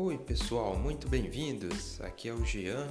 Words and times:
Oi, 0.00 0.16
pessoal, 0.16 0.78
muito 0.78 1.08
bem-vindos. 1.08 2.00
Aqui 2.02 2.28
é 2.28 2.32
o 2.32 2.44
Jean. 2.44 2.86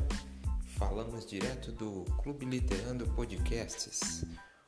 Falamos 0.78 1.26
direto 1.26 1.72
do 1.72 2.04
Clube 2.22 2.46
Literando 2.46 3.08
Podcasts, 3.12 4.26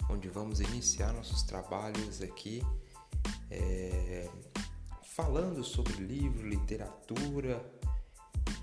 onde 0.09 0.29
vamos 0.29 0.61
iniciar 0.61 1.11
nossos 1.11 1.43
trabalhos 1.43 2.21
aqui 2.21 2.61
é, 3.51 4.29
falando 5.03 5.65
sobre 5.65 5.91
livro, 5.95 6.47
literatura 6.47 7.61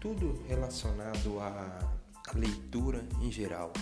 tudo 0.01 0.43
relacionado 0.49 1.39
à, 1.39 2.01
à 2.29 2.33
leitura 2.35 3.07
em 3.21 3.31
geral. 3.31 3.75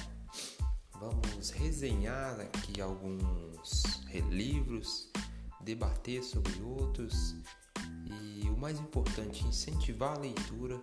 Vamos 0.98 1.50
resenhar 1.50 2.40
aqui 2.40 2.80
alguns 2.80 4.04
livros, 4.28 5.08
debater 5.60 6.24
sobre 6.24 6.60
outros 6.62 7.36
mais 8.64 8.80
importante, 8.80 9.46
incentivar 9.46 10.16
a 10.16 10.20
leitura, 10.20 10.80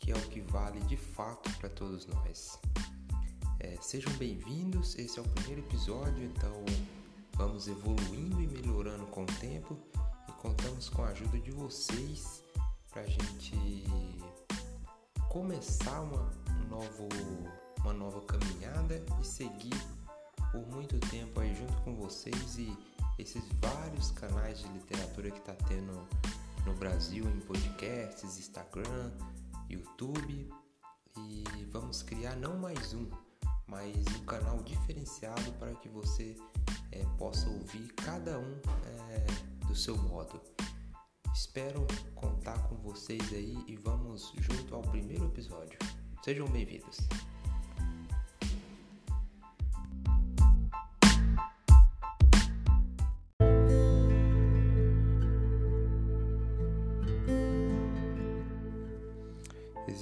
que 0.00 0.10
é 0.10 0.16
o 0.16 0.20
que 0.30 0.40
vale 0.40 0.80
de 0.80 0.96
fato 0.96 1.54
para 1.58 1.68
todos 1.68 2.06
nós. 2.06 2.58
É, 3.60 3.76
sejam 3.82 4.10
bem-vindos, 4.14 4.98
esse 4.98 5.18
é 5.18 5.22
o 5.22 5.28
primeiro 5.28 5.60
episódio, 5.60 6.24
então 6.24 6.64
vamos 7.34 7.68
evoluindo 7.68 8.40
e 8.40 8.46
melhorando 8.46 9.04
com 9.08 9.24
o 9.24 9.26
tempo 9.26 9.78
e 10.26 10.32
contamos 10.40 10.88
com 10.88 11.04
a 11.04 11.08
ajuda 11.08 11.38
de 11.38 11.50
vocês 11.50 12.42
para 12.90 13.02
a 13.02 13.06
gente 13.06 13.84
começar 15.28 16.00
uma, 16.00 16.30
um 16.62 16.68
novo, 16.70 17.08
uma 17.80 17.92
nova 17.92 18.22
caminhada 18.22 19.04
e 19.20 19.26
seguir 19.26 19.76
por 20.50 20.66
muito 20.68 20.98
tempo 21.10 21.40
aí 21.40 21.54
junto 21.54 21.76
com 21.82 21.94
vocês 21.94 22.56
e 22.56 22.74
esses 23.18 23.44
vários 23.60 24.10
canais 24.12 24.60
de 24.60 24.68
literatura 24.68 25.30
que 25.30 25.40
está 25.40 25.52
tendo 25.68 26.08
no 26.66 26.74
Brasil 26.74 27.28
em 27.28 27.40
podcasts, 27.40 28.38
Instagram, 28.38 29.12
YouTube 29.68 30.50
e 31.16 31.44
vamos 31.70 32.02
criar 32.02 32.36
não 32.36 32.58
mais 32.58 32.94
um, 32.94 33.08
mas 33.66 33.94
um 34.18 34.24
canal 34.24 34.62
diferenciado 34.62 35.52
para 35.52 35.74
que 35.76 35.88
você 35.88 36.36
é, 36.90 37.04
possa 37.18 37.48
ouvir 37.48 37.92
cada 37.94 38.38
um 38.38 38.60
é, 39.10 39.66
do 39.66 39.74
seu 39.74 39.96
modo. 39.96 40.40
Espero 41.34 41.86
contar 42.14 42.58
com 42.68 42.76
vocês 42.76 43.32
aí 43.32 43.56
e 43.66 43.76
vamos 43.76 44.32
junto 44.38 44.74
ao 44.74 44.82
primeiro 44.82 45.24
episódio. 45.26 45.78
Sejam 46.22 46.46
bem-vindos. 46.46 46.98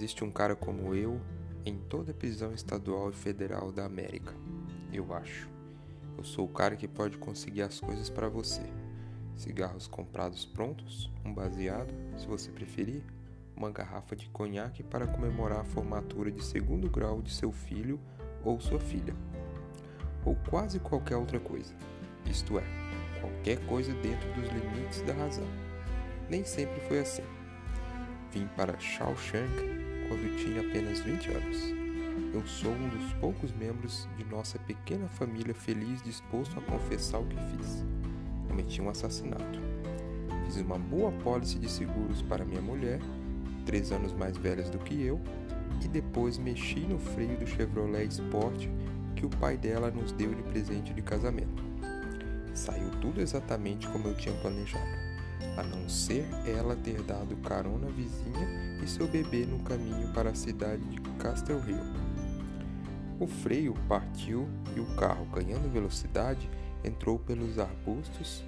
Existe 0.00 0.24
um 0.24 0.30
cara 0.30 0.56
como 0.56 0.94
eu 0.94 1.20
em 1.62 1.76
toda 1.76 2.14
prisão 2.14 2.54
estadual 2.54 3.10
e 3.10 3.12
federal 3.12 3.70
da 3.70 3.84
América. 3.84 4.32
Eu 4.90 5.12
acho. 5.12 5.46
Eu 6.16 6.24
sou 6.24 6.46
o 6.46 6.50
cara 6.50 6.74
que 6.74 6.88
pode 6.88 7.18
conseguir 7.18 7.60
as 7.60 7.78
coisas 7.78 8.08
para 8.08 8.26
você. 8.26 8.62
Cigarros 9.36 9.86
comprados 9.86 10.46
prontos, 10.46 11.12
um 11.22 11.34
baseado, 11.34 11.92
se 12.16 12.26
você 12.26 12.50
preferir, 12.50 13.02
uma 13.54 13.70
garrafa 13.70 14.16
de 14.16 14.26
conhaque 14.30 14.82
para 14.82 15.06
comemorar 15.06 15.60
a 15.60 15.64
formatura 15.64 16.30
de 16.30 16.42
segundo 16.42 16.88
grau 16.88 17.20
de 17.20 17.34
seu 17.34 17.52
filho 17.52 18.00
ou 18.42 18.58
sua 18.58 18.80
filha. 18.80 19.14
Ou 20.24 20.34
quase 20.48 20.80
qualquer 20.80 21.16
outra 21.16 21.38
coisa. 21.38 21.74
Isto 22.24 22.58
é, 22.58 22.64
qualquer 23.20 23.58
coisa 23.66 23.92
dentro 23.96 24.32
dos 24.32 24.48
limites 24.48 25.02
da 25.02 25.12
razão. 25.12 25.46
Nem 26.26 26.42
sempre 26.42 26.80
foi 26.88 27.00
assim. 27.00 27.24
Vim 28.32 28.46
para 28.56 28.78
Shawshank 28.78 29.89
quando 30.10 30.36
tinha 30.36 30.60
apenas 30.60 30.98
20 30.98 31.30
anos. 31.30 31.72
Eu 32.34 32.44
sou 32.44 32.72
um 32.72 32.88
dos 32.88 33.12
poucos 33.20 33.52
membros 33.52 34.08
de 34.18 34.24
nossa 34.24 34.58
pequena 34.58 35.06
família 35.06 35.54
feliz 35.54 36.02
disposto 36.02 36.58
a 36.58 36.62
confessar 36.62 37.20
o 37.20 37.26
que 37.26 37.36
fiz. 37.36 37.84
Cometi 38.48 38.82
um 38.82 38.90
assassinato. 38.90 39.60
Fiz 40.44 40.56
uma 40.56 40.76
boa 40.76 41.12
pólice 41.12 41.60
de 41.60 41.70
seguros 41.70 42.22
para 42.22 42.44
minha 42.44 42.60
mulher, 42.60 42.98
três 43.64 43.92
anos 43.92 44.12
mais 44.12 44.36
velha 44.36 44.64
do 44.64 44.80
que 44.80 45.00
eu, 45.00 45.20
e 45.80 45.86
depois 45.86 46.38
mexi 46.38 46.80
no 46.80 46.98
freio 46.98 47.38
do 47.38 47.46
Chevrolet 47.46 48.06
Sport 48.06 48.66
que 49.14 49.24
o 49.24 49.30
pai 49.30 49.56
dela 49.56 49.92
nos 49.92 50.10
deu 50.10 50.34
de 50.34 50.42
presente 50.42 50.92
de 50.92 51.02
casamento. 51.02 51.62
Saiu 52.52 52.90
tudo 53.00 53.20
exatamente 53.20 53.86
como 53.88 54.08
eu 54.08 54.16
tinha 54.16 54.34
planejado 54.40 55.09
a 55.56 55.62
não 55.62 55.88
ser 55.88 56.26
ela 56.46 56.76
ter 56.76 57.02
dado 57.02 57.36
carona 57.36 57.88
à 57.88 57.90
vizinha 57.90 58.80
e 58.82 58.86
seu 58.86 59.06
bebê 59.06 59.44
no 59.44 59.58
caminho 59.60 60.12
para 60.12 60.30
a 60.30 60.34
cidade 60.34 60.82
de 60.84 61.00
Castle 61.18 61.60
Hill. 61.66 62.10
O 63.18 63.26
freio 63.26 63.74
partiu 63.86 64.48
e 64.74 64.80
o 64.80 64.96
carro, 64.96 65.26
ganhando 65.26 65.70
velocidade, 65.70 66.48
entrou 66.82 67.18
pelos 67.18 67.58
arbustos 67.58 68.42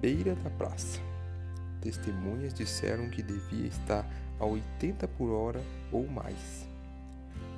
beira 0.00 0.34
da 0.36 0.50
praça. 0.50 1.00
Testemunhas 1.80 2.54
disseram 2.54 3.08
que 3.10 3.22
devia 3.22 3.66
estar 3.66 4.08
a 4.38 4.44
80 4.44 5.06
por 5.08 5.30
hora 5.30 5.62
ou 5.92 6.06
mais. 6.06 6.66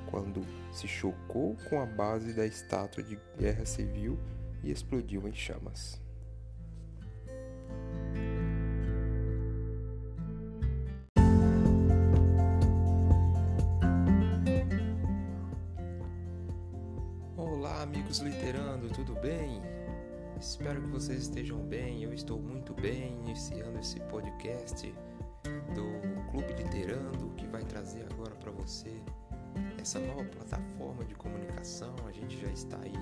Quando 0.09 0.45
se 0.71 0.87
chocou 0.87 1.55
com 1.69 1.81
a 1.81 1.85
base 1.85 2.33
da 2.33 2.45
estátua 2.45 3.03
de 3.03 3.17
guerra 3.37 3.65
civil 3.65 4.19
e 4.63 4.71
explodiu 4.71 5.27
em 5.27 5.33
chamas. 5.33 6.01
Amigos 18.09 18.19
literando, 18.19 18.89
tudo 18.89 19.13
bem? 19.21 19.61
Espero 20.39 20.81
que 20.81 20.87
vocês 20.87 21.21
estejam 21.21 21.59
bem. 21.59 22.03
Eu 22.03 22.11
estou 22.11 22.39
muito 22.39 22.73
bem, 22.73 23.13
iniciando 23.19 23.77
esse 23.77 23.99
podcast 23.99 24.91
do 25.75 26.31
Clube 26.31 26.53
Literando, 26.53 27.29
que 27.37 27.45
vai 27.45 27.63
trazer 27.63 28.07
agora 28.11 28.35
para 28.35 28.51
você 28.51 28.99
essa 29.79 29.99
nova 29.99 30.25
plataforma 30.25 31.05
de 31.05 31.13
comunicação. 31.13 31.93
A 32.07 32.11
gente 32.11 32.39
já 32.39 32.51
está 32.51 32.79
aí 32.81 32.93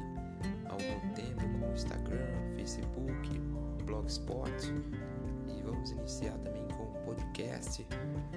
há 0.66 0.74
algum 0.74 1.14
tempo 1.14 1.58
com 1.58 1.70
o 1.70 1.74
Instagram, 1.74 2.56
Facebook, 2.58 3.40
Blogspot 3.86 4.52
e 5.48 5.62
vamos 5.62 5.92
iniciar 5.92 6.38
também 6.40 6.68
com 6.76 6.84
o 6.84 7.04
podcast, 7.06 7.88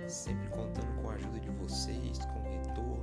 sempre 0.07 0.49
contando 0.51 1.03
com 1.03 1.11
a 1.11 1.15
ajuda 1.15 1.41
de 1.41 1.51
vocês, 1.51 2.19
com 2.19 2.43
retorno, 2.43 2.91
com 2.97 3.00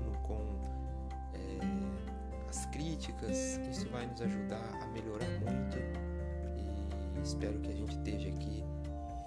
as 2.50 2.66
críticas, 2.68 3.60
isso 3.70 3.90
vai 3.90 4.06
nos 4.06 4.22
ajudar 4.22 4.80
a 4.82 4.88
melhorar 4.88 5.30
muito 5.42 5.78
e 5.78 7.22
espero 7.22 7.60
que 7.60 7.72
a 7.72 7.76
gente 7.76 7.92
esteja 7.92 8.30
aqui 8.30 8.64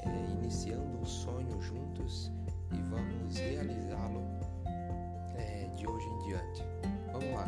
é, 0.01 0.31
iniciando 0.33 0.99
um 0.99 1.05
sonho 1.05 1.61
juntos 1.61 2.33
e 2.73 2.81
vamos 2.83 3.37
realizá-lo 3.37 4.23
é, 5.37 5.69
de 5.77 5.87
hoje 5.87 6.07
em 6.07 6.19
diante. 6.29 6.65
Vamos 7.13 7.35
lá, 7.35 7.47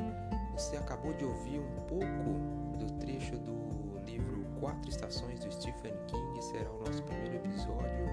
você 0.53 0.77
acabou 0.77 1.15
de 1.15 1.25
ouvir 1.25 1.61
um 1.61 1.87
pouco 1.87 2.77
do 2.79 2.93
trecho 2.99 3.37
do 3.39 3.99
livro 4.05 4.45
Quatro 4.61 4.89
Estações 4.89 5.41
do 5.41 5.53
Stephen 5.53 5.95
King, 6.07 6.43
será 6.43 6.71
o 6.71 6.79
nosso 6.81 7.03
primeiro 7.05 7.37
episódio. 7.37 8.07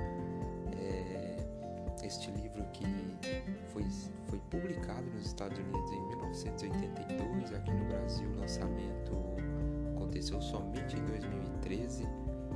É, 0.82 1.29
este 2.10 2.32
livro 2.32 2.66
que 2.74 2.84
foi, 3.72 3.86
foi 4.26 4.40
publicado 4.50 5.06
nos 5.12 5.28
Estados 5.28 5.60
Unidos 5.60 5.92
em 5.92 6.08
1982, 6.08 7.54
aqui 7.54 7.72
no 7.72 7.86
Brasil 7.86 8.28
o 8.32 8.40
lançamento 8.40 9.16
aconteceu 9.96 10.42
somente 10.42 10.98
em 10.98 11.06
2013 11.06 12.08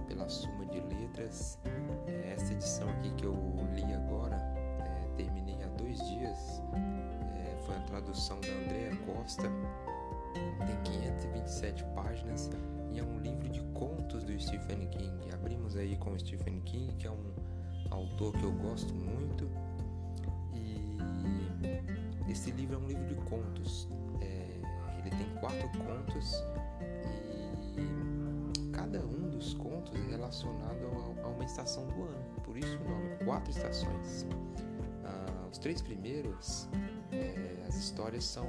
pela 0.07 0.27
Suma 0.27 0.65
de 0.65 0.79
Letras. 0.79 1.59
É, 2.07 2.33
essa 2.33 2.51
edição 2.51 2.89
aqui 2.89 3.11
que 3.11 3.25
eu 3.25 3.35
li 3.75 3.93
agora, 3.93 4.37
é, 4.79 5.07
terminei 5.17 5.61
há 5.61 5.67
dois 5.77 5.99
dias, 5.99 6.59
é, 7.35 7.55
foi 7.63 7.75
a 7.75 7.81
tradução 7.81 8.41
da 8.41 8.47
Andrea 8.47 8.95
Costa, 9.05 9.51
tem 10.65 10.99
527 10.99 11.83
páginas 11.93 12.49
e 12.91 12.97
é 12.97 13.03
um 13.03 13.19
livro 13.19 13.47
de 13.49 13.61
contos 13.75 14.23
do 14.23 14.39
Stephen 14.39 14.87
King. 14.87 15.31
Abrimos 15.31 15.75
aí 15.75 15.95
com 15.97 16.11
o 16.11 16.19
Stephen 16.19 16.59
King, 16.61 16.91
que 16.95 17.05
é 17.05 17.11
um 17.11 17.52
autor 17.93 18.33
que 18.33 18.43
eu 18.43 18.51
gosto 18.51 18.93
muito. 18.93 19.49
E 20.53 20.97
esse 22.31 22.51
livro 22.51 22.75
é 22.75 22.79
um 22.79 22.87
livro 22.87 23.05
de 23.05 23.15
contos. 23.29 23.87
É, 24.21 24.59
ele 24.99 25.09
tem 25.09 25.29
quatro 25.39 25.69
contos 25.79 26.43
e 27.77 28.69
cada 28.71 28.99
um 28.99 29.29
dos 29.29 29.53
contos 29.53 29.93
é 29.95 30.11
relacionado 30.11 30.85
a, 31.21 31.25
a 31.25 31.27
uma 31.27 31.43
estação 31.43 31.87
do 31.87 32.03
ano. 32.03 32.23
Por 32.43 32.57
isso 32.57 32.77
o 32.77 32.89
nome, 32.89 33.15
quatro 33.23 33.51
estações. 33.51 34.25
Ah, 35.03 35.47
os 35.51 35.57
três 35.57 35.81
primeiros, 35.81 36.67
é, 37.11 37.63
as 37.67 37.75
histórias 37.75 38.23
são 38.23 38.47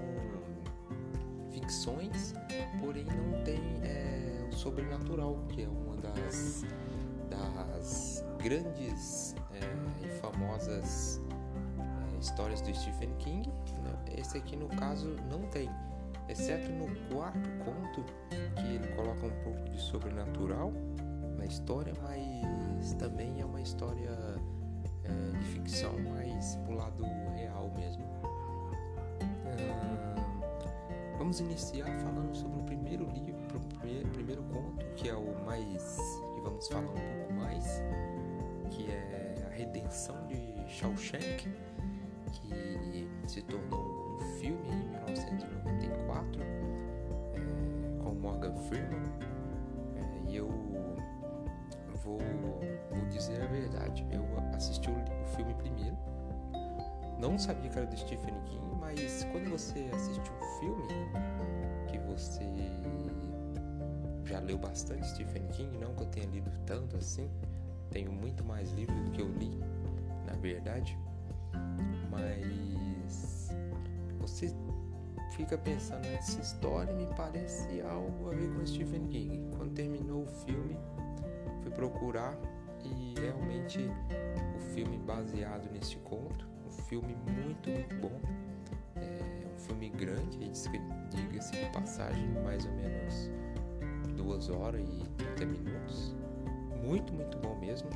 ficções, 1.51 2.35
porém 2.81 3.05
não 3.05 3.43
tem 3.45 3.61
é, 3.83 4.49
o 4.51 4.55
sobrenatural, 4.55 5.45
que 5.49 5.63
é 5.63 5.69
uma 5.69 5.97
das, 5.97 6.65
das 7.29 8.25
grandes 8.39 9.35
é, 9.53 10.05
e 10.05 10.09
famosas 10.21 11.21
histórias 12.21 12.61
do 12.61 12.75
Stephen 12.75 13.15
King. 13.19 13.49
Né? 13.83 14.19
Esse 14.19 14.39
aqui, 14.39 14.57
no 14.57 14.69
caso, 14.69 15.17
não 15.31 15.43
tem. 15.49 15.69
Exceto 16.29 16.73
no 16.73 16.87
quarto 17.15 17.51
conto, 17.65 18.05
que 18.31 18.67
ele 18.67 18.89
coloca 18.95 19.27
um 19.27 19.43
pouco 19.43 19.69
de 19.69 19.79
sobrenatural 19.79 20.73
na 21.37 21.45
história, 21.45 21.93
mas 22.03 22.95
também 22.95 23.41
é 23.41 23.45
uma 23.45 23.61
história 23.61 24.11
é, 25.05 25.39
de 25.39 25.45
ficção 25.45 25.93
mais 25.99 26.57
pro 26.65 26.77
lado 26.77 27.05
real 27.35 27.71
mesmo. 27.77 28.05
Ah, 29.45 30.15
vamos 31.19 31.41
iniciar 31.41 31.87
falando 31.99 32.35
sobre 32.35 32.59
o 32.59 32.63
primeiro 32.65 33.05
livro, 33.11 33.44
primeiro, 33.95 34.09
primeiro 34.11 34.43
conto, 34.45 34.85
que 34.97 35.09
é 35.09 35.15
o 35.15 35.45
mais. 35.45 35.97
que 36.35 36.41
vamos 36.41 36.67
falar 36.67 36.83
um 36.83 36.95
pouco 36.95 37.33
mais, 37.35 37.83
que 38.71 38.91
é 38.91 39.45
A 39.47 39.55
Redenção 39.55 40.27
de 40.27 40.69
Shawshank, 40.69 41.49
que 42.33 43.09
se 43.27 43.43
tornou 43.43 44.17
um 44.17 44.21
filme 44.41 44.69
em 44.69 44.89
1994 44.89 46.43
é, 46.43 48.03
com 48.03 48.15
Morgan 48.15 48.57
Freeman. 48.69 49.03
É, 49.97 50.31
e 50.31 50.37
eu 50.37 50.49
vou, 52.03 52.19
vou 52.91 53.07
dizer 53.11 53.41
a 53.43 53.47
verdade, 53.47 54.07
eu 54.11 54.25
assisti 54.55 54.91
o, 54.91 54.95
o 54.95 55.27
filme 55.37 55.55
primeiro, 55.55 55.97
não 57.19 57.39
sabia 57.39 57.71
que 57.71 57.79
era 57.79 57.87
do 57.87 57.97
Stephen 57.97 58.35
King, 58.45 58.77
mas 58.81 59.25
quando 59.31 59.51
você 59.51 59.89
assiste 59.93 60.31
um 60.31 60.59
filme 60.59 60.89
que 61.87 61.99
você 61.99 62.45
já 64.25 64.41
leu 64.41 64.59
bastante 64.59 65.07
Stephen 65.09 65.47
King, 65.49 65.79
não 65.79 65.95
que 65.95 66.03
eu 66.03 66.07
tenha 66.07 66.27
lido 66.27 66.51
tanto 66.67 66.97
assim, 66.97 67.31
tenho 67.91 68.13
muito 68.13 68.45
mais 68.45 68.73
livros 68.73 68.99
do 69.03 69.11
que 69.11 69.21
eu 69.21 69.29
li, 69.29 69.61
na 70.27 70.35
verdade, 70.35 70.99
mas 72.11 73.51
você 74.19 74.55
fica 75.37 75.59
pensando 75.59 76.03
nessa 76.03 76.41
história 76.41 76.95
me 76.95 77.07
parece 77.17 77.81
algo 77.83 78.31
a 78.31 78.35
ver 78.35 78.49
com 78.55 78.67
Stephen 78.67 79.07
King. 79.09 79.57
Quando 79.57 79.75
terminou 79.75 80.23
o 80.23 80.27
filme, 80.27 80.77
fui 81.63 81.73
procurar 81.73 82.37
e 82.85 83.15
realmente 83.21 83.81
o 84.57 84.61
filme 84.75 84.97
baseado 84.99 85.71
nesse 85.73 85.97
conto, 85.97 86.47
um 86.67 86.71
filme 86.71 87.17
muito, 87.17 87.71
muito 87.71 87.95
bom. 87.97 88.21
É 88.97 89.47
um 89.55 89.59
filme 89.59 89.91
grande, 89.91 90.39
diga-se 91.11 91.53
de 91.53 91.73
passagem, 91.73 92.29
mais 92.45 92.65
ou 92.65 92.73
menos 92.73 93.31
duas 94.25 94.49
horas 94.49 94.81
e 94.81 95.05
30 95.37 95.45
minutos. 95.45 96.15
Muito, 96.83 97.13
muito 97.13 97.39
bom 97.39 97.55
mesmo. 97.57 97.89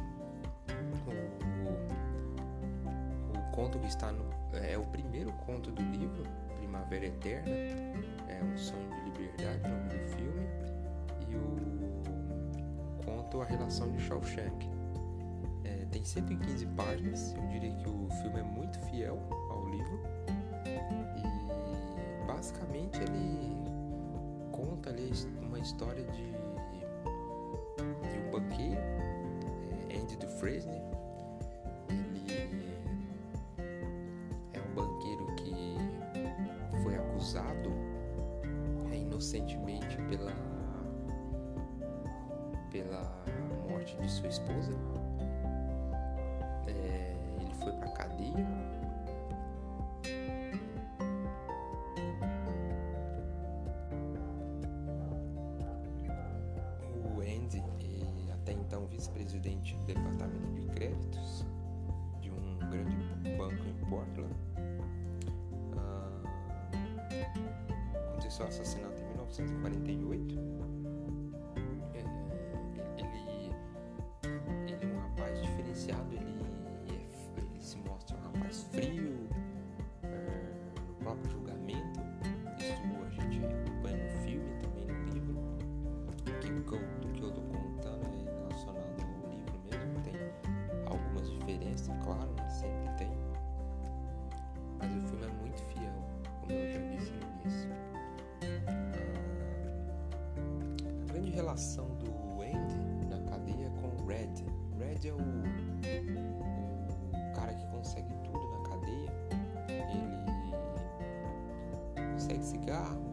O, 1.07 1.11
o 3.39 3.43
conto 3.53 3.79
que 3.79 3.87
está 3.87 4.13
no. 4.13 4.29
É 4.53 4.77
o 4.77 4.85
primeiro 4.85 5.33
conto 5.47 5.71
do 5.71 5.83
livro, 5.83 6.23
Primavera 6.59 7.07
Eterna. 7.07 7.49
É 7.49 8.43
um 8.43 8.57
sonho 8.57 8.89
de 8.95 9.05
liberdade, 9.11 9.61
o 9.65 9.69
nome 9.69 9.89
do 9.89 9.99
filme. 10.09 10.47
E 11.29 11.35
o 11.35 13.05
conto 13.05 13.41
A 13.41 13.45
Relação 13.45 13.91
de 13.91 14.01
Shawshank. 14.03 14.69
É, 15.65 15.87
tem 15.91 16.05
115 16.05 16.67
páginas. 16.67 17.35
Eu 17.35 17.47
diria 17.49 17.73
que 17.73 17.89
o 17.89 18.09
filme 18.21 18.41
é 18.41 18.43
muito 18.43 18.79
fiel 18.91 19.19
ao 19.51 19.69
livro. 19.69 19.99
E 21.17 22.27
basicamente 22.27 23.01
ele 23.01 23.78
conta 24.59 24.91
ali 24.91 25.13
uma 25.41 25.59
história 25.61 26.05
de, 26.05 26.33
de 28.11 28.19
um 28.19 28.31
banqueiro, 28.33 28.81
é, 29.89 29.97
Andy 29.97 30.17
Dufresne. 30.17 30.88
Vice-presidente 58.91 59.77
do 59.77 59.85
departamento 59.85 60.53
de 60.55 60.67
créditos 60.69 61.45
de 62.21 62.31
um 62.31 62.59
grande 62.59 62.97
banco 63.37 63.65
em 63.67 63.75
Portland, 63.89 64.35
ah, 65.77 66.23
aconteceu 68.09 68.45
o 68.45 68.49
assassinato 68.49 69.01
em 69.03 69.07
1948. 69.09 70.68
Relação 101.59 101.89
do 101.97 102.41
Andy 102.41 102.79
na 103.11 103.19
cadeia 103.29 103.69
com 103.71 103.89
o 103.89 104.07
Red. 104.07 104.45
Red 104.79 105.09
é 105.09 105.13
o, 105.13 105.19
o 105.19 107.33
cara 107.35 107.53
que 107.53 107.67
consegue 107.67 108.15
tudo 108.23 108.49
na 108.53 108.61
cadeia. 108.69 109.13
Ele 109.69 110.07
consegue 112.13 112.45
cigarros, 112.45 113.08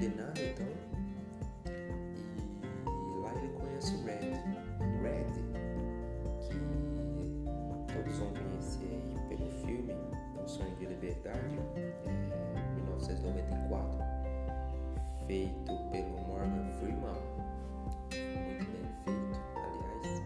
condenado 0.00 0.40
então 0.40 0.66
e 2.86 3.20
lá 3.20 3.34
ele 3.34 3.52
conhece 3.52 3.94
o 3.94 4.02
Red. 4.04 4.32
Red, 5.02 5.26
que 6.40 6.56
todos 7.92 8.16
vão 8.18 8.32
conhecer 8.32 8.88
aí 8.94 9.14
pelo 9.28 9.50
filme 9.50 9.94
Um 10.42 10.48
Sonho 10.48 10.74
de 10.76 10.86
Liberdade, 10.86 11.58
é, 11.76 12.74
1994, 12.76 13.98
feito 15.26 15.76
pelo 15.92 16.18
Morgan 16.26 16.70
Freeman, 16.78 17.20
muito 18.46 18.64
bem 18.72 18.86
feito, 19.04 19.38
aliás. 19.58 20.22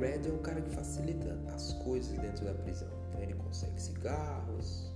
Red 0.00 0.28
é 0.28 0.32
o 0.32 0.38
cara 0.38 0.60
que 0.60 0.70
facilita 0.70 1.38
as 1.54 1.72
coisas 1.74 2.18
dentro 2.18 2.44
da 2.44 2.54
prisão. 2.54 2.88
Então 3.08 3.22
ele 3.22 3.34
consegue 3.34 3.80
cigarros, 3.80 4.92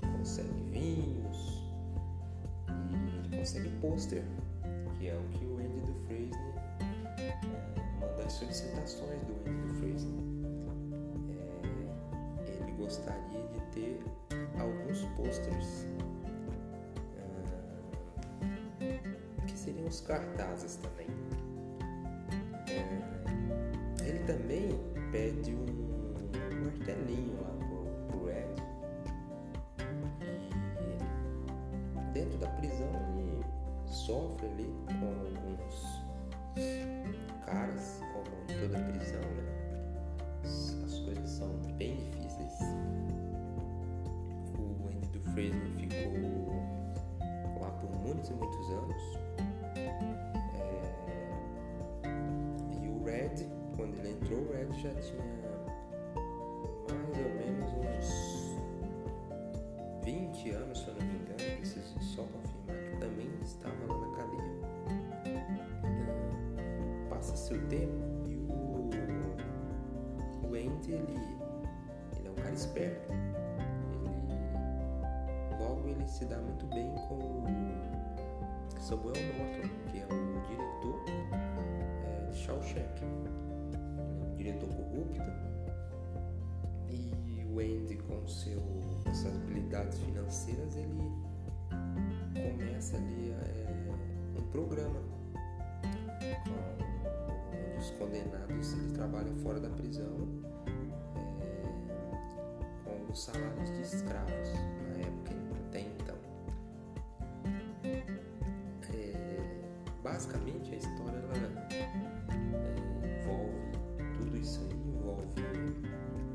consegue 0.00 0.50
vinhos, 0.70 1.59
consegue 3.40 3.70
pôster, 3.80 4.22
que 4.98 5.08
é 5.08 5.16
o 5.16 5.22
que 5.30 5.46
o 5.46 5.56
Andy 5.56 5.80
do 5.80 5.94
é, 6.12 7.32
manda 7.98 8.22
as 8.26 8.34
solicitações 8.34 9.18
do 9.22 9.32
Andy 9.48 10.04
do. 10.04 10.20
É, 12.46 12.50
ele 12.62 12.72
gostaria 12.72 13.42
de 13.48 13.60
ter 13.72 13.98
alguns 14.58 15.06
posters 15.16 15.86
uh, 18.78 19.44
que 19.46 19.58
seriam 19.58 19.88
os 19.88 20.02
cartazes 20.02 20.76
também. 20.76 21.08
Uh, 22.68 24.04
ele 24.04 24.18
também 24.26 24.68
pede 25.10 25.54
um 25.54 25.64
martelinho 26.62 27.40
lá 27.40 27.48
da 32.40 32.48
prisão 32.48 32.88
ele 33.16 33.44
sofre 33.86 34.46
ali 34.46 34.74
com 34.86 35.06
alguns 35.06 36.02
caras, 37.46 38.00
como 38.12 38.26
em 38.48 38.60
toda 38.60 38.82
prisão, 38.92 39.20
né? 39.20 39.44
As 40.42 40.98
coisas 41.00 41.30
são 41.30 41.48
bem 41.76 41.96
difíceis 41.96 42.20
Fraser 45.32 45.70
ficou 45.78 46.52
lá 47.60 47.70
por 47.70 47.90
muitos 48.00 48.28
e 48.30 48.34
muitos 48.34 48.70
anos. 48.70 49.02
É... 49.76 49.98
E 52.82 52.88
o 52.88 53.04
Red, 53.04 53.46
quando 53.76 53.94
ele 53.98 54.10
entrou, 54.10 54.40
o 54.40 54.52
Red 54.52 54.72
já 54.78 54.92
tinha 55.00 55.22
mais 56.88 57.16
ou 57.16 57.30
menos 57.38 57.70
uns 57.80 58.04
20 60.04 60.50
anos, 60.50 60.69
O 67.50 67.58
tempo 67.68 68.28
e 68.28 68.36
o, 68.36 68.90
o 70.46 70.54
Andy, 70.54 70.92
ele, 70.92 71.18
ele 72.16 72.28
é 72.28 72.30
um 72.30 72.34
cara 72.34 72.52
esperto. 72.52 73.12
Ele 75.90 76.06
se 76.06 76.24
dá 76.24 76.38
muito 76.38 76.66
bem 76.66 76.94
com 77.08 77.14
o 77.14 78.80
Samuel 78.80 79.14
Norton, 79.14 79.68
que 79.90 79.98
é 79.98 80.06
o 80.06 80.40
diretor 80.48 81.04
é, 82.04 82.30
de 82.30 82.36
Shawshank. 82.36 83.02
Ele 84.38 84.50
é 84.50 84.52
um 84.54 84.58
diretor 84.58 84.68
corrupto. 84.68 85.20
E 86.88 87.44
o 87.44 87.58
Andy, 87.58 87.96
com 87.96 88.26
seu, 88.26 88.60
suas 89.02 89.26
habilidades 89.26 89.98
financeiras, 89.98 90.76
ele 90.76 91.12
começa 92.34 92.96
ali 92.96 93.32
é, 93.32 93.66
um 94.38 94.42
programa 94.50 95.00
os 97.90 97.98
condenados 97.98 98.72
ele 98.72 98.92
trabalha 98.92 99.32
fora 99.42 99.60
da 99.60 99.70
prisão 99.70 100.28
é, 101.40 102.84
com 102.84 103.12
os 103.12 103.24
salários 103.24 103.70
de 103.70 103.82
escravos 103.82 104.52
na 104.88 105.06
época 105.06 105.30
basicamente 110.20 110.74
a 110.74 110.76
história 110.76 111.18
ela 111.18 111.34
é, 111.72 111.84
envolve 113.22 113.54
tudo 114.18 114.36
isso 114.36 114.60
aí, 114.68 114.76
envolve 114.88 115.24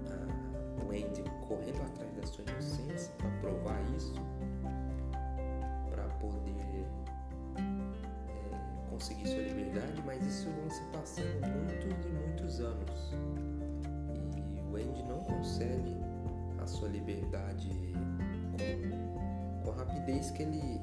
a, 0.07 0.83
o 0.83 0.89
Andy 0.89 1.23
correndo 1.47 1.81
atrás 1.83 2.11
da 2.15 2.25
sua 2.25 2.43
inocência 2.49 3.13
para 3.17 3.29
provar 3.41 3.79
isso, 3.95 4.13
para 5.91 6.03
poder 6.19 6.49
é, 6.49 7.04
conseguir 8.95 9.27
sua 9.27 9.41
liberdade, 9.41 10.01
mas 10.05 10.25
isso 10.25 10.49
vão 10.49 10.69
se 10.69 10.81
passando 10.83 11.45
muitos 11.47 12.05
e 12.05 12.09
muitos 12.09 12.59
anos. 12.61 13.13
E 14.55 14.61
o 14.71 14.75
Andy 14.77 15.03
não 15.03 15.19
consegue 15.19 15.97
a 16.63 16.65
sua 16.65 16.87
liberdade 16.87 17.69
com, 18.53 19.65
com 19.65 19.71
a 19.71 19.75
rapidez 19.75 20.31
que 20.31 20.43
ele 20.43 20.79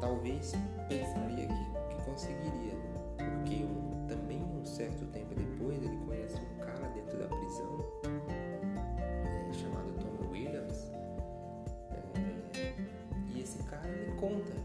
talvez 0.00 0.52
pensaria 0.88 1.48
que 1.48 2.04
conseguiria, 2.04 2.76
porque 3.16 3.64
um, 3.64 4.06
também 4.06 4.40
um 4.40 4.64
certo 4.64 5.04
tempo 5.06 5.34
depois 5.34 5.82
ele 5.82 5.96
conhece 6.06 6.36
um 6.36 6.58
cara 6.60 6.88
dentro 6.94 7.18
da 7.18 7.26
prisão 7.26 7.84
é, 9.00 9.52
chamado 9.52 9.92
Tom 9.94 10.30
Williams 10.30 10.92
é, 11.90 12.72
e 13.34 13.40
esse 13.40 13.58
cara 13.64 13.88
conta 14.20 14.61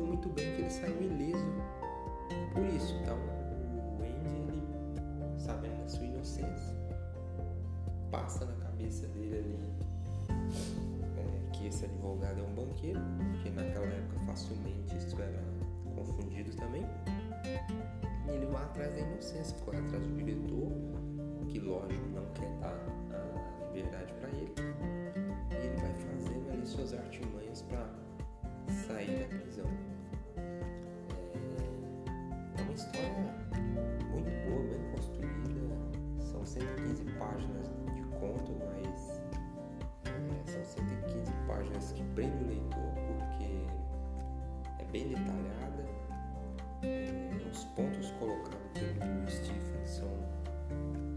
deu 0.00 0.06
muito 0.06 0.28
bem 0.30 0.54
que 0.54 0.62
ele 0.62 0.70
saiu 0.70 1.02
ileso 1.02 1.44
por 2.54 2.64
isso. 2.64 2.94
Então, 3.02 3.16
o 3.18 4.02
Andy, 4.02 4.28
ele, 4.28 5.38
sabendo 5.38 5.82
da 5.82 5.88
sua 5.88 6.04
inocência, 6.04 6.76
passa 8.10 8.46
na 8.46 8.54
cabeça 8.64 9.06
dele 9.08 9.36
ali 9.36 9.58
é, 11.18 11.50
que 11.52 11.66
esse 11.66 11.84
advogado 11.84 12.40
é 12.40 12.42
um 12.42 12.54
banqueiro, 12.54 13.00
que 13.42 13.50
naquela 13.50 13.86
época 13.86 14.20
facilmente 14.26 14.96
isso 14.96 15.20
era 15.20 15.42
confundido 15.94 16.56
também. 16.56 16.86
E 18.26 18.30
ele 18.30 18.46
vai 18.46 18.62
atrás 18.62 18.92
da 18.94 19.00
inocência, 19.00 19.56
corre 19.64 19.78
atrás 19.78 20.02
do 20.02 20.16
diretor, 20.16 20.72
que 21.48 21.58
lógico 21.58 22.06
não 22.08 22.24
quer 22.32 22.50
dar 22.60 22.74
a 23.12 23.66
liberdade 23.66 24.12
para 24.14 24.28
ele. 24.30 24.54
E 25.50 25.66
ele 25.66 25.76
vai 25.76 25.94
fazendo 25.94 26.50
ali 26.52 26.66
suas 26.66 26.94
artimanhas 26.94 27.62
para 27.62 27.86
sair 28.86 29.18
da 29.18 29.38
prisão. 29.38 29.89
Páginas 37.30 37.66
de 37.94 38.02
conto, 38.18 38.52
mas 38.58 39.20
é, 40.04 40.50
são 40.50 40.64
115 40.64 41.32
páginas 41.46 41.92
que 41.92 42.02
prendem 42.14 42.42
o 42.42 42.48
leitor 42.48 42.92
porque 43.06 43.66
é 44.78 44.84
bem 44.86 45.08
detalhada. 45.08 45.84
É, 46.82 47.48
os 47.50 47.64
pontos 47.76 48.10
colocados 48.12 48.58
pelo 48.72 49.30
Stephen 49.30 49.84
são, 49.84 50.08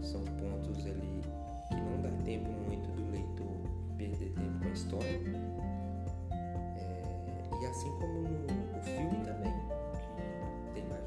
são 0.02 0.22
pontos 0.36 0.86
ali 0.86 1.20
que 1.68 1.76
não 1.76 2.00
dá 2.00 2.10
tempo 2.24 2.50
muito 2.50 2.88
do 2.92 3.10
leitor 3.10 3.96
perder 3.96 4.32
tempo 4.34 4.58
com 4.60 4.68
a 4.68 4.72
história. 4.72 5.20
É, 6.76 7.62
e 7.62 7.66
assim 7.66 7.90
como 7.98 8.20
no, 8.22 8.78
o 8.78 8.82
filme 8.82 9.24
também, 9.24 9.54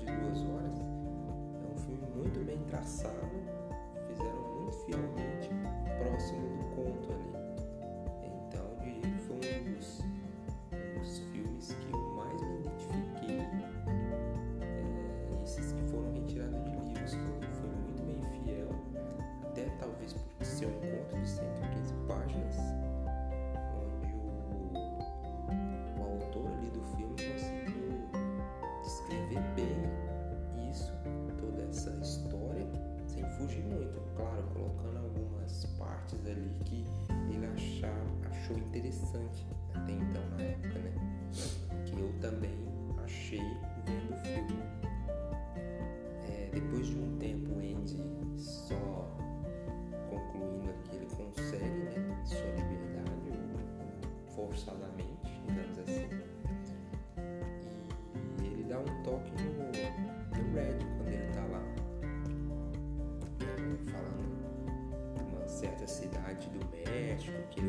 duas 0.06 0.44
horas. 0.50 0.80
É 1.64 1.74
um 1.74 1.78
filme 1.78 2.08
muito 2.16 2.46
bem 2.46 2.58
traçado, 2.64 3.57
interessante 38.88 39.46
até 39.74 39.92
então 39.92 40.24
na 40.30 40.44
época, 40.44 40.80
né? 40.80 40.92
Que 41.86 42.00
eu 42.00 42.14
também 42.22 42.58
achei 43.04 43.42
vendo 43.86 44.14
o 44.14 44.18
filme. 44.18 44.64
É, 46.30 46.50
depois 46.54 46.88
de 46.88 46.98
um 46.98 47.18
tempo, 47.18 47.52
o 47.52 47.58
Andy 47.58 48.02
só 48.38 49.12
concluindo 50.10 50.70
aqui, 50.70 50.96
ele 50.96 51.08
consegue 51.08 51.66
né, 51.66 52.24
sua 52.26 52.50
liberdade 52.56 53.40
forçadamente, 54.34 55.42
digamos 55.48 55.80
assim. 55.80 56.08
E 58.42 58.48
ele 58.48 58.64
dá 58.64 58.80
um 58.80 59.04
toque 59.04 59.32
no, 59.44 59.64
no 59.64 60.54
Red 60.54 60.78
quando 60.98 61.10
ele 61.10 61.34
tá 61.34 61.44
lá 61.46 61.64
é, 63.42 63.92
falando 63.92 65.28
de 65.28 65.36
uma 65.36 65.48
certa 65.48 65.86
cidade 65.88 66.50
do 66.50 66.66
México 66.70 67.38
que 67.52 67.67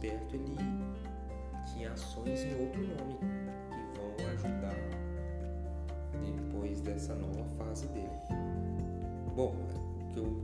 esperto 0.00 0.34
ele 0.34 0.56
tinha 1.66 1.92
ações 1.92 2.42
em 2.42 2.54
outro 2.58 2.80
nome 2.80 3.18
que 3.18 3.98
vão 3.98 4.30
ajudar 4.32 4.74
depois 6.24 6.80
dessa 6.80 7.14
nova 7.14 7.44
fase 7.58 7.86
dele. 7.88 8.08
Bom, 9.36 9.54
o 9.54 10.12
que 10.12 10.18
eu 10.18 10.42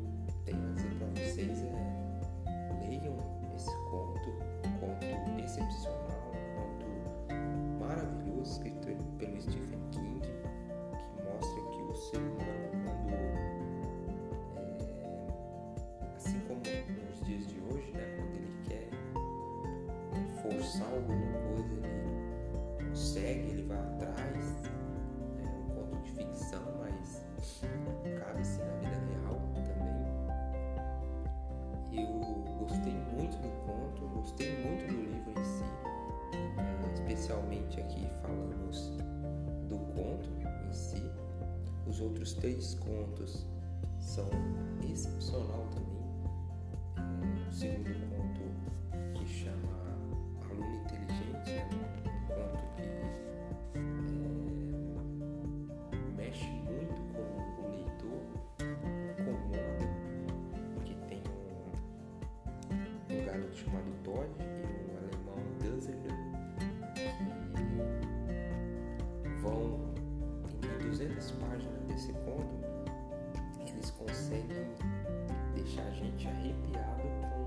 outros 42.06 42.32
três 42.34 42.75
contos 42.75 43.44
são 44.00 44.28
excepcional. 44.90 45.65
desse 71.96 72.12
conto, 72.12 72.60
eles 73.66 73.90
conseguem 73.92 74.68
deixar 75.54 75.82
a 75.82 75.90
gente 75.92 76.28
arrepiado 76.28 77.02
com 77.22 77.46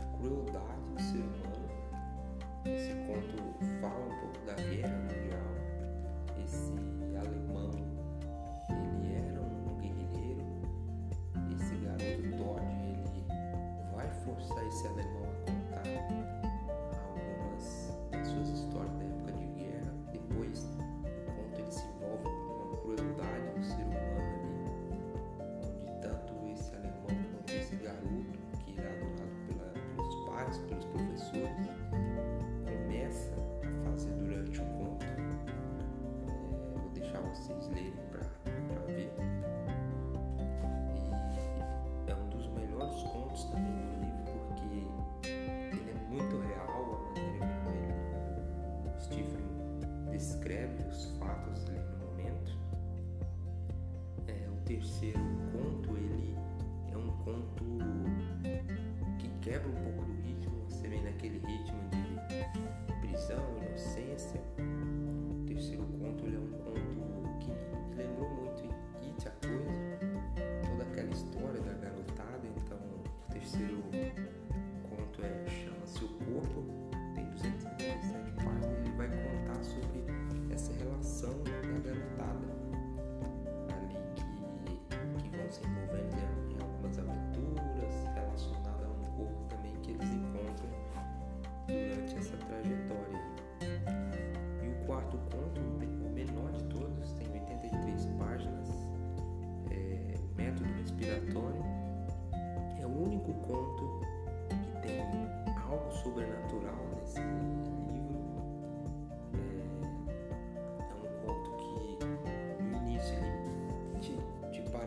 a 0.00 0.16
crueldade 0.16 0.80
do 0.94 1.02
ser 1.02 1.18
humano. 1.18 1.68
Esse 2.64 2.94
conto 3.06 3.36
fala 3.82 4.06
um 4.06 4.18
pouco 4.20 4.46
da 4.46 4.54
guerra 4.54 4.85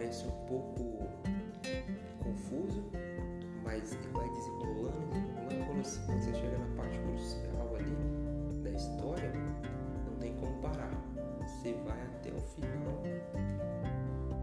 parece 0.09 0.25
um 0.25 0.45
pouco 0.47 1.07
confuso, 2.23 2.83
mas 3.63 3.93
ele 3.93 4.07
vai 4.11 4.27
desenrolando, 4.31 5.07
desenrolando. 5.11 5.67
Quando 5.67 5.83
você 5.83 6.33
chega 6.33 6.57
na 6.57 6.75
parte 6.75 6.97
crucial 6.97 7.75
ali 7.75 7.95
da 8.63 8.71
história, 8.71 9.31
não 10.07 10.17
tem 10.17 10.35
como 10.37 10.59
parar. 10.61 10.89
Você 11.41 11.73
vai 11.85 12.01
até 12.01 12.31
o 12.31 12.41
final 12.41 13.03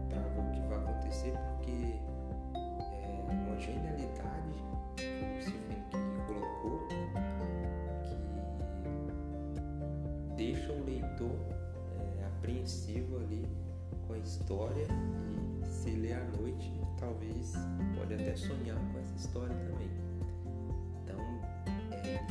para 0.07 0.21
ver 0.21 0.39
o 0.39 0.51
que 0.53 0.61
vai 0.69 0.77
acontecer, 0.77 1.33
porque 1.33 1.99
é 2.53 3.25
uma 3.29 3.59
genialidade 3.59 4.63
que 4.95 5.03
o 5.03 5.41
Stephen 5.41 5.83
King 5.89 6.21
colocou 6.27 6.87
que 8.03 8.15
deixa 10.37 10.71
o 10.71 10.85
leitor 10.85 11.35
é, 12.21 12.25
apreensivo 12.25 13.17
ali 13.17 13.66
com 14.05 14.13
a 14.13 14.17
história 14.17 14.87
e 15.61 15.69
se 15.69 15.91
ler 15.91 16.13
à 16.13 16.23
noite, 16.37 16.71
talvez 16.99 17.53
pode 17.95 18.13
até 18.13 18.35
sonhar 18.35 18.77
com 18.91 18.99
essa 18.99 19.15
história 19.15 19.55
também. 19.55 19.89
Então, 21.03 21.19
é, 21.91 22.25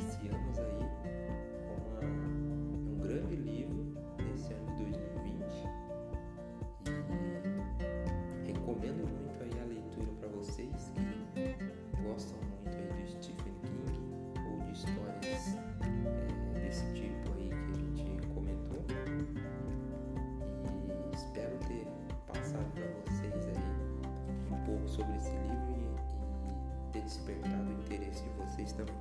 sobre 24.96 25.16
esse 25.16 25.30
livro 25.30 25.74
e, 25.76 26.88
e 26.88 26.92
ter 26.92 27.02
despertado 27.02 27.68
o 27.68 27.72
interesse 27.72 28.22
de 28.22 28.30
vocês 28.30 28.72
também. 28.72 28.94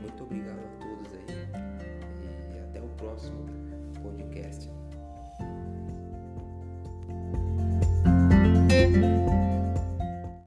Muito 0.00 0.24
obrigado 0.24 0.58
a 0.58 0.84
todos 0.84 1.12
aí 1.14 1.26
e 2.54 2.58
até 2.58 2.80
o 2.80 2.88
próximo 2.96 3.44
podcast. 4.02 4.70